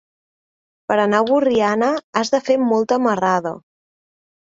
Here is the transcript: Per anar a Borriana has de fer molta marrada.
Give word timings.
Per 0.91 0.97
anar 1.03 1.19
a 1.19 1.27
Borriana 1.27 1.91
has 2.23 2.35
de 2.39 2.43
fer 2.51 2.59
molta 2.73 3.01
marrada. 3.09 3.57